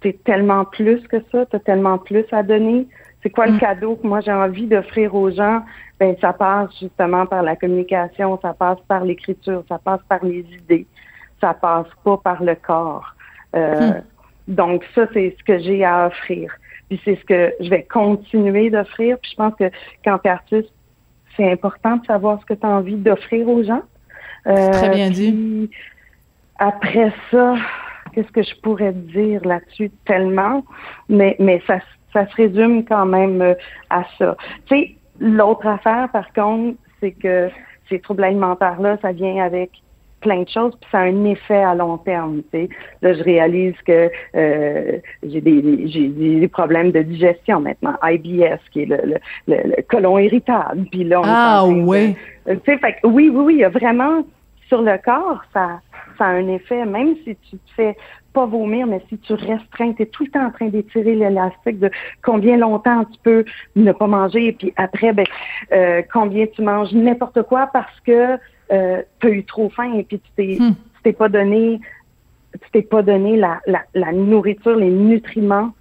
tu 0.00 0.08
es 0.08 0.12
tellement 0.12 0.64
plus 0.64 1.00
que 1.08 1.16
ça, 1.32 1.46
tu 1.46 1.56
as 1.56 1.60
tellement 1.60 1.98
plus 1.98 2.24
à 2.32 2.42
donner. 2.42 2.86
C'est 3.22 3.30
quoi 3.30 3.46
le 3.46 3.54
mm. 3.54 3.58
cadeau 3.58 3.96
que 3.96 4.06
moi 4.06 4.20
j'ai 4.20 4.32
envie 4.32 4.66
d'offrir 4.66 5.14
aux 5.14 5.30
gens? 5.30 5.62
Ben, 5.98 6.14
ça 6.20 6.32
passe 6.32 6.70
justement 6.80 7.26
par 7.26 7.42
la 7.42 7.56
communication, 7.56 8.38
ça 8.40 8.54
passe 8.54 8.78
par 8.86 9.04
l'écriture, 9.04 9.64
ça 9.68 9.78
passe 9.78 10.00
par 10.08 10.24
les 10.24 10.46
idées, 10.52 10.86
ça 11.40 11.54
passe 11.54 11.88
pas 12.04 12.16
par 12.18 12.42
le 12.42 12.54
corps. 12.54 13.14
Euh, 13.56 13.90
mm. 13.90 14.02
Donc 14.48 14.84
ça, 14.94 15.06
c'est 15.12 15.34
ce 15.38 15.44
que 15.44 15.58
j'ai 15.58 15.84
à 15.84 16.06
offrir. 16.06 16.52
Puis 16.88 17.00
c'est 17.04 17.16
ce 17.16 17.24
que 17.24 17.52
je 17.60 17.68
vais 17.68 17.82
continuer 17.82 18.70
d'offrir. 18.70 19.18
Puis 19.18 19.32
je 19.32 19.36
pense 19.36 19.54
que 19.56 19.70
quand 20.04 20.18
tu 20.18 20.28
es 20.28 20.30
artiste, 20.30 20.72
c'est 21.36 21.50
important 21.50 21.96
de 21.96 22.06
savoir 22.06 22.40
ce 22.40 22.46
que 22.46 22.54
tu 22.54 22.66
as 22.66 22.70
envie 22.70 22.96
d'offrir 22.96 23.48
aux 23.48 23.62
gens. 23.62 23.82
Euh, 24.46 24.70
très 24.70 24.90
bien 24.90 25.10
dit. 25.10 25.70
Après 26.58 27.12
ça, 27.30 27.54
qu'est-ce 28.18 28.32
que 28.32 28.42
je 28.42 28.60
pourrais 28.60 28.92
dire 28.92 29.44
là-dessus 29.44 29.90
tellement, 30.04 30.64
mais 31.08 31.36
mais 31.38 31.62
ça 31.66 31.78
ça 32.12 32.26
se 32.26 32.34
résume 32.36 32.84
quand 32.84 33.06
même 33.06 33.40
euh, 33.42 33.54
à 33.90 34.02
ça. 34.18 34.36
Tu 34.66 34.76
sais, 34.76 34.94
l'autre 35.20 35.66
affaire, 35.66 36.08
par 36.10 36.32
contre, 36.32 36.78
c'est 37.00 37.12
que 37.12 37.48
ces 37.88 38.00
troubles 38.00 38.24
alimentaires-là, 38.24 38.98
ça 39.02 39.12
vient 39.12 39.44
avec 39.44 39.70
plein 40.20 40.42
de 40.42 40.48
choses, 40.48 40.74
puis 40.80 40.90
ça 40.90 40.98
a 40.98 41.02
un 41.02 41.24
effet 41.26 41.62
à 41.62 41.76
long 41.76 41.96
terme. 41.98 42.42
Tu 42.52 42.62
sais. 42.62 42.68
Là, 43.02 43.12
je 43.14 43.22
réalise 43.22 43.74
que 43.86 44.10
euh, 44.34 44.98
j'ai 45.22 45.40
des, 45.40 45.86
j'ai 45.86 46.08
des 46.08 46.48
problèmes 46.48 46.90
de 46.90 47.02
digestion 47.02 47.60
maintenant, 47.60 47.94
IBS, 48.02 48.58
qui 48.72 48.82
est 48.82 48.86
le, 48.86 49.00
le, 49.04 49.20
le, 49.46 49.82
colon 49.82 50.18
irritable. 50.18 50.86
Puis 50.90 51.04
là, 51.04 51.20
on 51.20 51.24
ah 51.24 51.64
sais, 52.64 52.78
fait 52.78 52.96
oui, 53.04 53.30
oui, 53.32 53.42
oui, 53.44 53.54
il 53.54 53.60
y 53.60 53.64
a 53.64 53.68
vraiment 53.68 54.24
sur 54.68 54.82
le 54.82 54.98
corps, 55.02 55.42
ça, 55.54 55.80
ça 56.18 56.26
a 56.26 56.30
un 56.30 56.48
effet, 56.48 56.84
même 56.84 57.14
si 57.24 57.36
tu 57.36 57.56
te 57.56 57.70
fais 57.76 57.96
pas 58.32 58.44
vomir, 58.44 58.86
mais 58.86 59.00
si 59.08 59.18
tu 59.18 59.32
restreins, 59.32 59.92
tu 59.94 60.02
es 60.02 60.06
tout 60.06 60.24
le 60.24 60.30
temps 60.30 60.46
en 60.46 60.50
train 60.50 60.68
d'étirer 60.68 61.14
l'élastique 61.14 61.78
de 61.78 61.90
combien 62.22 62.56
longtemps 62.56 63.04
tu 63.04 63.18
peux 63.22 63.44
ne 63.76 63.92
pas 63.92 64.06
manger, 64.06 64.48
et 64.48 64.52
puis 64.52 64.72
après, 64.76 65.12
ben, 65.12 65.26
euh, 65.72 66.02
combien 66.12 66.46
tu 66.46 66.62
manges 66.62 66.92
n'importe 66.92 67.42
quoi 67.44 67.68
parce 67.72 68.00
que 68.00 68.38
euh, 68.70 69.02
tu 69.20 69.26
as 69.26 69.30
eu 69.30 69.44
trop 69.44 69.70
faim 69.70 69.94
et 69.94 70.02
puis 70.02 70.20
tu 70.20 70.30
t'es 70.36 70.56
hmm. 70.60 70.74
t'es 71.02 71.14
pas 71.14 71.30
donné 71.30 71.80
tu 72.52 72.70
t'es 72.72 72.82
pas 72.82 73.02
donné 73.02 73.36
la, 73.36 73.60
la, 73.66 73.82
la, 73.94 74.12
nourriture, 74.12 74.76
les 74.76 74.90
nutriments 74.90 75.72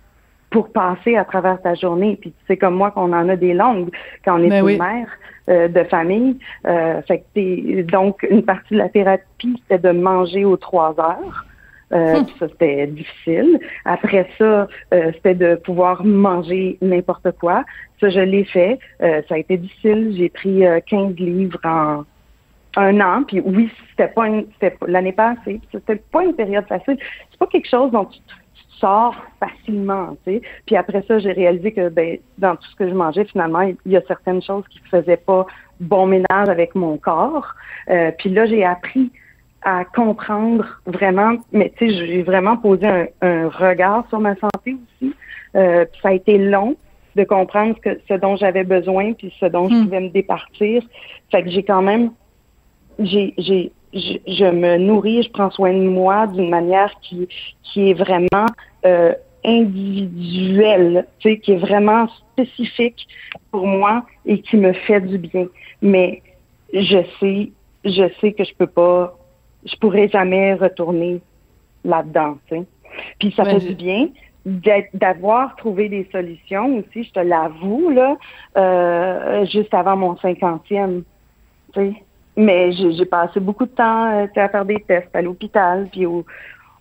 pour 0.50 0.72
passer 0.72 1.16
à 1.16 1.26
travers 1.26 1.62
ta 1.62 1.76
journée. 1.76 2.18
Puis 2.20 2.34
c'est 2.48 2.58
comme 2.58 2.76
moi 2.76 2.92
qu'on 2.92 3.14
en 3.14 3.30
a 3.30 3.36
des 3.36 3.54
longues 3.54 3.90
quand 4.24 4.40
on 4.40 4.44
est 4.44 4.50
ben 4.50 4.68
une 4.68 4.78
mère 4.78 5.10
euh, 5.50 5.68
de 5.68 5.84
famille. 5.84 6.38
Euh, 6.66 7.02
fait 7.04 7.24
que 7.36 7.82
donc 7.84 8.26
une 8.30 8.44
partie 8.44 8.74
de 8.74 8.80
la 8.80 8.90
thérapie 8.90 9.62
c'était 9.68 9.80
de 9.80 9.92
manger 9.92 10.46
aux 10.46 10.58
trois 10.58 10.96
heures. 11.00 11.46
Euh, 11.94 12.18
hum. 12.18 12.26
Ça, 12.38 12.48
c'était 12.50 12.88
difficile. 12.88 13.60
Après 13.86 14.30
ça, 14.38 14.68
euh, 14.94 15.12
c'était 15.16 15.36
de 15.36 15.56
pouvoir 15.56 16.04
manger 16.04 16.78
n'importe 16.82 17.32
quoi. 17.40 17.64
Ça, 18.02 18.10
je 18.10 18.20
l'ai 18.20 18.44
fait. 18.44 18.78
Euh, 19.02 19.22
ça 19.30 19.36
a 19.36 19.38
été 19.38 19.58
difficile. 19.58 20.14
J'ai 20.18 20.30
pris 20.30 20.64
15 20.88 21.16
livres 21.16 21.60
en 21.64 22.04
un 22.76 23.00
an. 23.00 23.24
Puis 23.24 23.40
oui, 23.40 23.72
c'était 23.92 24.10
pas 24.10 24.28
une, 24.28 24.46
c'était 24.60 24.76
l'année 24.86 25.14
passée. 25.14 25.62
C'était 25.72 25.96
pas 25.96 26.24
une 26.24 26.34
période 26.34 26.66
facile. 26.68 26.98
C'est 27.32 27.40
pas 27.40 27.48
quelque 27.48 27.70
chose 27.70 27.92
dont 27.92 28.06
tu, 28.06 28.20
sors 28.80 29.16
facilement, 29.40 30.18
tu 30.26 30.34
sais. 30.34 30.42
Puis 30.66 30.76
après 30.76 31.04
ça, 31.08 31.20
j'ai 31.20 31.32
réalisé 31.32 31.72
que 31.72 31.90
ben, 31.90 32.18
dans 32.38 32.56
tout 32.56 32.70
ce 32.70 32.76
que 32.76 32.88
je 32.88 32.94
mangeais, 32.94 33.26
finalement, 33.26 33.62
il 33.62 33.92
y 33.92 33.98
a 33.98 34.02
certaines 34.08 34.42
choses 34.42 34.64
qui 34.70 34.80
faisaient 34.90 35.18
pas 35.18 35.46
bon 35.80 36.08
ménage 36.08 36.50
avec 36.50 36.76
mon 36.76 36.98
corps. 36.98 37.54
puis 38.18 38.30
là, 38.30 38.46
j'ai 38.46 38.64
appris 38.66 39.12
à 39.68 39.84
comprendre 39.84 40.66
vraiment, 40.86 41.36
mais 41.52 41.74
tu 41.78 41.90
sais, 41.90 42.08
j'ai 42.08 42.24
vraiment 42.24 42.58
posé 42.58 42.88
un, 43.22 43.50
regard 43.50 44.08
sur 44.08 44.20
ma 44.20 44.36
santé 44.36 44.76
aussi. 44.76 45.14
Euh, 45.56 45.86
ça 46.02 46.10
a 46.10 46.14
été 46.14 46.38
long 46.38 46.78
de 47.16 47.24
comprendre 47.24 47.76
que, 47.82 48.00
ce 48.08 48.14
dont 48.14 48.36
j'avais 48.36 48.64
besoin 48.64 49.14
puis 49.14 49.34
ce 49.40 49.46
dont 49.46 49.68
je 49.68 49.76
hmm. 49.76 49.84
pouvais 49.84 50.00
me 50.00 50.10
départir. 50.10 50.84
Fait 51.32 51.44
que 51.44 51.50
j'ai 51.50 51.64
quand 51.64 51.82
même, 51.82 52.12
j'ai, 53.00 53.72
je, 53.98 54.52
me 54.52 54.78
nourris, 54.78 55.24
je 55.24 55.30
prends 55.32 55.52
soin 55.52 55.74
de 55.74 55.88
moi 55.88 56.28
d'une 56.28 56.50
manière 56.50 56.94
qui, 57.02 57.28
qui 57.64 57.90
est 57.90 57.94
vraiment 57.94 58.46
euh, 58.86 59.14
individuelle, 59.46 61.08
tu 61.20 61.30
sais, 61.30 61.40
qui 61.40 61.54
est 61.54 61.58
vraiment 61.58 62.08
spécifique 62.32 63.08
pour 63.52 63.66
moi 63.66 64.06
et 64.26 64.42
qui 64.42 64.58
me 64.58 64.74
fait 64.74 65.02
du 65.02 65.18
bien. 65.18 65.48
Mais 65.82 66.22
je 66.74 67.00
sais, 67.20 67.52
je 67.86 68.10
sais 68.20 68.34
que 68.34 68.44
je 68.44 68.54
peux 68.56 68.68
pas 68.68 69.18
je 69.68 69.76
pourrais 69.78 70.08
jamais 70.08 70.54
retourner 70.54 71.20
là-dedans. 71.84 72.38
Tu 72.48 72.56
sais. 72.56 72.66
Puis 73.20 73.34
ça 73.36 73.46
fait 73.46 73.60
du 73.60 73.76
bien 73.76 74.10
d'avoir 74.94 75.56
trouvé 75.58 75.90
des 75.90 76.08
solutions 76.12 76.78
aussi, 76.78 77.04
je 77.04 77.12
te 77.12 77.20
l'avoue, 77.20 77.90
là, 77.90 78.16
euh, 78.56 79.46
juste 79.46 79.74
avant 79.74 79.98
mon 79.98 80.18
cinquantième. 80.18 81.04
Tu 81.74 81.80
sais. 81.80 81.94
Mais 82.38 82.72
j'ai 82.72 83.06
passé 83.06 83.40
beaucoup 83.40 83.66
de 83.66 83.72
temps 83.72 84.12
euh, 84.14 84.28
à 84.36 84.50
faire 84.50 84.66
des 84.66 84.80
tests 84.82 85.16
à 85.16 85.24
l'hôpital, 85.24 85.88
puis 85.92 86.06
au, 86.06 86.24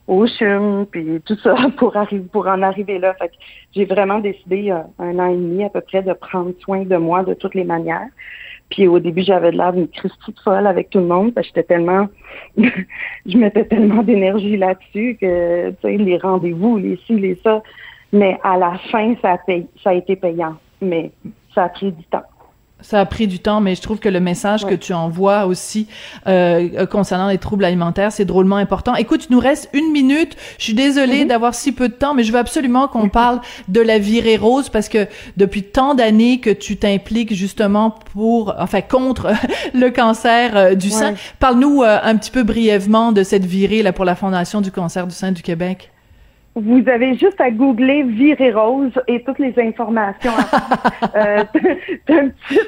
au 0.06 0.26
CHUM, 0.26 0.86
puis 0.90 1.20
tout 1.24 1.36
ça 1.42 1.54
pour 1.78 1.96
arriver 1.96 2.26
pour 2.30 2.46
en 2.46 2.62
arriver 2.62 2.98
là. 2.98 3.14
Fait 3.14 3.30
j'ai 3.74 3.86
vraiment 3.86 4.18
décidé 4.18 4.70
euh, 4.70 4.82
un 4.98 5.18
an 5.18 5.26
et 5.26 5.36
demi 5.36 5.64
à 5.64 5.70
peu 5.70 5.80
près 5.80 6.02
de 6.02 6.12
prendre 6.12 6.52
soin 6.60 6.84
de 6.84 6.96
moi 6.96 7.22
de 7.22 7.34
toutes 7.34 7.54
les 7.54 7.64
manières. 7.64 8.08
Puis 8.68 8.86
au 8.86 8.98
début, 8.98 9.22
j'avais 9.22 9.52
de 9.52 9.56
l'air 9.56 9.72
d'une 9.72 9.88
Christie 9.88 10.34
folle 10.42 10.66
avec 10.66 10.90
tout 10.90 10.98
le 10.98 11.06
monde 11.06 11.32
parce 11.32 11.46
que 11.46 11.54
j'étais 11.54 11.74
tellement, 11.74 12.08
je 12.56 13.38
mettais 13.38 13.64
tellement 13.64 14.02
d'énergie 14.02 14.56
là-dessus 14.56 15.16
que, 15.20 15.70
tu 15.70 15.76
sais, 15.82 15.96
les 15.96 16.18
rendez-vous, 16.18 16.76
les 16.76 16.96
ci, 17.06 17.14
les 17.14 17.36
ça. 17.44 17.62
Mais 18.12 18.38
à 18.42 18.56
la 18.58 18.76
fin, 18.90 19.14
ça 19.22 19.34
a, 19.34 19.38
ça 19.82 19.90
a 19.90 19.94
été 19.94 20.16
payant. 20.16 20.56
Mais 20.82 21.12
ça 21.54 21.64
a 21.64 21.68
pris 21.68 21.92
du 21.92 22.04
temps. 22.04 22.24
Ça 22.82 23.00
a 23.00 23.06
pris 23.06 23.26
du 23.26 23.38
temps, 23.38 23.62
mais 23.62 23.74
je 23.74 23.80
trouve 23.80 23.98
que 23.98 24.08
le 24.10 24.20
message 24.20 24.66
que 24.66 24.74
tu 24.74 24.92
envoies 24.92 25.46
aussi 25.46 25.88
euh, 26.26 26.68
euh, 26.76 26.86
concernant 26.86 27.28
les 27.28 27.38
troubles 27.38 27.64
alimentaires, 27.64 28.12
c'est 28.12 28.26
drôlement 28.26 28.56
important. 28.56 28.94
Écoute, 28.94 29.28
il 29.30 29.32
nous 29.32 29.40
reste 29.40 29.70
une 29.72 29.90
minute. 29.92 30.36
Je 30.58 30.64
suis 30.64 30.74
désolée 30.74 31.24
mm-hmm. 31.24 31.28
d'avoir 31.28 31.54
si 31.54 31.72
peu 31.72 31.88
de 31.88 31.94
temps, 31.94 32.12
mais 32.12 32.22
je 32.22 32.32
veux 32.32 32.38
absolument 32.38 32.86
qu'on 32.86 33.08
parle 33.08 33.40
de 33.68 33.80
la 33.80 33.98
virée 33.98 34.36
rose 34.36 34.68
parce 34.68 34.90
que 34.90 35.08
depuis 35.38 35.62
tant 35.62 35.94
d'années 35.94 36.38
que 36.38 36.50
tu 36.50 36.76
t'impliques 36.76 37.34
justement 37.34 37.90
pour, 38.12 38.54
enfin, 38.58 38.82
contre 38.82 39.32
le 39.74 39.88
cancer 39.88 40.54
euh, 40.54 40.74
du 40.74 40.90
sein. 40.90 41.14
Parle-nous 41.40 41.82
un 41.82 42.16
petit 42.16 42.30
peu 42.30 42.42
brièvement 42.42 43.12
de 43.12 43.22
cette 43.22 43.46
virée 43.46 43.82
là 43.82 43.94
pour 43.94 44.04
la 44.04 44.14
Fondation 44.14 44.60
du 44.60 44.70
cancer 44.70 45.06
du 45.06 45.14
sein 45.14 45.32
du 45.32 45.42
Québec. 45.42 45.92
Vous 46.56 46.88
avez 46.88 47.14
juste 47.14 47.40
à 47.40 47.50
googler 47.50 48.02
Virée 48.02 48.50
Rose 48.50 48.98
et 49.06 49.22
toutes 49.22 49.38
les 49.38 49.54
informations. 49.58 50.32
euh, 51.14 51.44
c'est 52.06 52.18
un 52.18 52.28
petit 52.30 52.60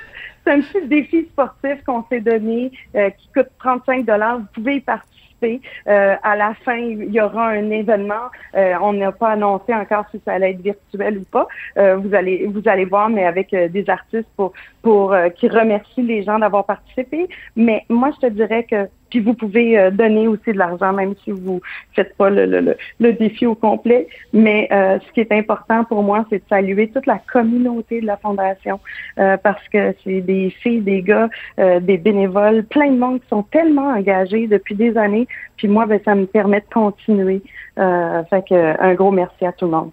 un 0.49 0.61
petit 0.61 0.87
défi 0.87 1.27
sportif 1.33 1.83
qu'on 1.87 2.05
s'est 2.11 2.21
donné 2.21 2.73
euh, 2.97 3.11
qui 3.11 3.29
coûte 3.35 3.49
35 3.59 4.05
dollars. 4.05 4.39
Vous 4.39 4.47
pouvez 4.55 4.77
y 4.77 4.81
participer. 4.81 5.61
Euh, 5.87 6.17
à 6.23 6.35
la 6.35 6.55
fin, 6.65 6.77
il 6.77 7.13
y 7.13 7.21
aura 7.21 7.49
un 7.49 7.71
événement. 7.71 8.27
Euh, 8.57 8.75
on 8.83 8.93
n'a 8.93 9.13
pas 9.13 9.31
annoncé 9.31 9.73
encore 9.73 10.05
si 10.11 10.21
ça 10.25 10.33
allait 10.33 10.51
être 10.51 10.61
virtuel 10.61 11.19
ou 11.19 11.25
pas. 11.25 11.47
vous 11.77 12.13
allez 12.13 12.47
vous 12.47 12.63
allez 12.67 12.85
voir, 12.85 13.09
mais 13.09 13.25
avec 13.25 13.55
des 13.55 13.89
artistes 13.89 14.29
pour 14.37 14.53
pour 14.83 15.15
qui 15.37 15.49
remercient 15.49 16.03
les 16.03 16.25
gens 16.25 16.41
d'avoir 16.41 16.65
participé. 16.65 17.29
Mais 17.55 17.85
moi, 17.89 18.11
je 18.17 18.27
te 18.27 18.33
dirais 18.33 18.65
que 18.65 18.89
puis 19.11 19.21
vous 19.21 19.35
pouvez 19.35 19.79
euh, 19.79 19.91
donner 19.91 20.29
aussi 20.29 20.53
de 20.53 20.59
l'argent, 20.59 20.93
même 20.93 21.15
si 21.25 21.31
vous 21.31 21.61
faites 21.95 22.17
pas 22.17 22.31
le, 22.31 22.47
le, 22.47 22.77
le 23.01 23.13
défi 23.13 23.47
au 23.47 23.55
complet. 23.55 24.09
Mais 24.33 24.69
euh, 24.73 24.99
ce 25.07 25.13
qui 25.13 25.21
est 25.21 25.33
important 25.33 25.85
pour 25.85 26.03
moi, 26.03 26.27
c'est 26.31 26.39
de 26.39 26.49
saluer 26.49 26.89
toute 26.89 27.07
la 27.07 27.21
communauté 27.33 28.01
de 28.01 28.07
la 28.07 28.17
Fondation 28.17 28.81
euh, 29.19 29.37
parce 29.37 29.67
que 29.69 29.95
c'est 30.05 30.21
des 30.21 30.51
filles, 30.51 30.81
des 30.81 31.03
gars, 31.03 31.29
des 31.59 31.97
bénévoles, 31.97 32.65
plein 32.65 32.91
de 32.91 32.99
monde 32.99 33.21
qui 33.21 33.29
sont 33.29 33.43
tellement 33.43 33.89
engagés 33.89 34.47
depuis 34.47 34.75
des 34.75 34.97
années. 34.97 35.27
Puis 35.57 35.69
moi, 35.69 35.87
ben, 35.87 36.01
ça 36.05 36.15
me 36.15 36.27
permet 36.27 36.61
de 36.61 36.73
continuer. 36.73 37.43
fait 37.77 38.49
que 38.49 38.81
un 38.81 38.95
gros 38.95 39.11
merci 39.11 39.45
à 39.47 39.53
tout 39.53 39.67
le 39.67 39.73
monde. 39.73 39.91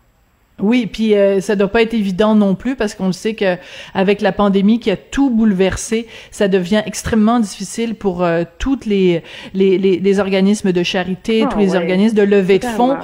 Oui, 0.61 0.85
puis 0.85 1.15
euh, 1.15 1.41
ça 1.41 1.57
doit 1.57 1.67
pas 1.67 1.81
être 1.81 1.93
évident 1.93 2.33
non 2.33 2.55
plus 2.55 2.75
parce 2.75 2.95
qu'on 2.95 3.07
le 3.07 3.13
sait 3.13 3.33
que 3.33 3.57
avec 3.93 4.21
la 4.21 4.31
pandémie 4.31 4.79
qui 4.79 4.89
a 4.89 4.95
tout 4.95 5.29
bouleversé, 5.29 6.07
ça 6.31 6.47
devient 6.47 6.81
extrêmement 6.85 7.41
difficile 7.41 7.93
pour 7.95 8.23
euh, 8.23 8.43
toutes 8.57 8.85
les 8.85 9.21
les, 9.53 9.77
les, 9.77 10.19
organismes 10.19 10.71
de 10.71 10.83
charité, 10.83 11.43
ah 11.45 11.49
tous 11.51 11.59
les 11.59 11.75
organismes 11.75 12.15
de 12.15 12.21
levée 12.21 12.59
de 12.59 12.65
fonds 12.65 12.95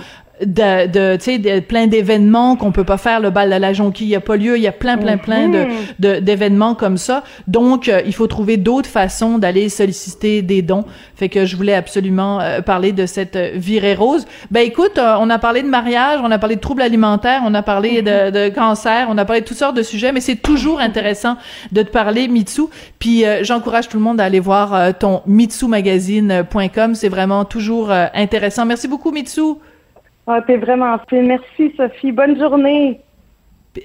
de, 0.45 0.87
de 0.87 1.15
tu 1.17 1.43
sais 1.43 1.61
plein 1.61 1.87
d'événements 1.87 2.55
qu'on 2.55 2.71
peut 2.71 2.83
pas 2.83 2.97
faire. 2.97 3.19
Le 3.19 3.29
bal 3.29 3.49
de 3.49 3.55
la 3.55 3.73
jonquille 3.73 4.07
il 4.07 4.11
y 4.11 4.15
a 4.15 4.21
pas 4.21 4.35
lieu. 4.35 4.57
Il 4.57 4.63
y 4.63 4.67
a 4.67 4.71
plein 4.71 4.97
plein 4.97 5.17
plein 5.17 5.49
de 5.49 5.65
mhm. 5.65 6.19
d'événements 6.21 6.75
comme 6.75 6.97
ça. 6.97 7.23
Donc 7.47 7.87
euh, 7.87 8.01
il 8.05 8.13
faut 8.13 8.27
trouver 8.27 8.57
d'autres 8.57 8.89
façons 8.89 9.37
d'aller 9.37 9.69
solliciter 9.69 10.41
des 10.41 10.61
dons. 10.61 10.85
Fait 11.15 11.29
que 11.29 11.45
je 11.45 11.55
voulais 11.55 11.73
absolument 11.73 12.39
euh, 12.41 12.61
parler 12.61 12.91
de 12.91 13.05
cette 13.05 13.35
euh, 13.35 13.51
virée 13.55 13.95
rose. 13.95 14.25
Ben 14.49 14.61
écoute 14.61 14.97
on 14.97 15.29
a 15.29 15.39
parlé 15.39 15.61
de 15.61 15.67
mariage 15.67 16.19
on 16.23 16.31
a 16.31 16.39
parlé 16.39 16.55
de 16.55 16.61
troubles 16.61 16.81
alimentaires 16.81 17.41
on 17.45 17.53
a 17.53 17.61
parlé 17.61 18.01
de, 18.01 18.27
mhm. 18.27 18.31
de, 18.31 18.49
cancer 18.49 19.07
on 19.09 19.17
a 19.17 19.25
parlé 19.25 19.41
de 19.41 19.45
toutes 19.45 19.57
sortes 19.57 19.75
de 19.75 19.83
sujets 19.83 20.11
mais 20.11 20.21
c'est 20.21 20.35
toujours 20.35 20.79
intéressant 20.79 21.37
de 21.71 21.81
te 21.81 21.89
parler 21.89 22.27
Mitsu. 22.27 22.63
Puis 22.99 23.23
j'encourage 23.41 23.89
tout 23.89 23.97
le 23.97 24.03
monde 24.03 24.19
à 24.19 24.25
aller 24.25 24.39
voir 24.39 24.97
ton 24.97 25.21
mitsumagazine.com 25.25 26.95
c'est 26.95 27.09
vraiment 27.09 27.45
toujours 27.45 27.91
intéressant. 28.13 28.65
Merci 28.65 28.87
beaucoup 28.87 29.11
Mitsu 29.11 29.41
ah, 30.31 30.41
t'es 30.41 30.57
vraiment 30.57 30.97
fine. 31.09 31.27
Merci, 31.27 31.73
Sophie. 31.77 32.11
Bonne 32.11 32.37
journée. 32.39 32.99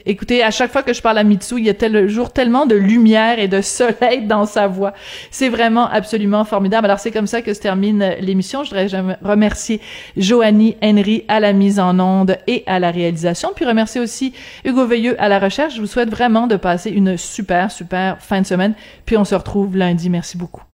Écoutez, 0.04 0.42
à 0.42 0.50
chaque 0.50 0.72
fois 0.72 0.82
que 0.82 0.92
je 0.92 1.00
parle 1.00 1.18
à 1.18 1.22
Mitsu, 1.22 1.58
il 1.58 1.64
y 1.64 1.70
a 1.70 1.74
toujours 1.74 2.32
tellement 2.32 2.66
de 2.66 2.74
lumière 2.74 3.38
et 3.38 3.46
de 3.46 3.60
soleil 3.60 4.26
dans 4.26 4.44
sa 4.44 4.66
voix. 4.66 4.92
C'est 5.30 5.48
vraiment 5.48 5.88
absolument 5.88 6.44
formidable. 6.44 6.86
Alors, 6.86 6.98
c'est 6.98 7.12
comme 7.12 7.28
ça 7.28 7.40
que 7.40 7.54
se 7.54 7.60
termine 7.60 8.16
l'émission. 8.20 8.64
Je 8.64 8.70
voudrais 8.70 9.16
remercier 9.22 9.80
Joanie 10.16 10.76
Henry 10.82 11.24
à 11.28 11.38
la 11.38 11.52
mise 11.52 11.78
en 11.78 12.00
onde 12.00 12.36
et 12.48 12.64
à 12.66 12.80
la 12.80 12.90
réalisation, 12.90 13.50
puis 13.54 13.64
remercier 13.64 14.00
aussi 14.00 14.34
Hugo 14.64 14.86
Veilleux 14.86 15.14
à 15.20 15.28
la 15.28 15.38
recherche. 15.38 15.76
Je 15.76 15.80
vous 15.80 15.86
souhaite 15.86 16.10
vraiment 16.10 16.48
de 16.48 16.56
passer 16.56 16.90
une 16.90 17.16
super, 17.16 17.70
super 17.70 18.20
fin 18.20 18.40
de 18.40 18.46
semaine, 18.46 18.74
puis 19.04 19.16
on 19.16 19.24
se 19.24 19.36
retrouve 19.36 19.76
lundi. 19.76 20.10
Merci 20.10 20.36
beaucoup. 20.36 20.66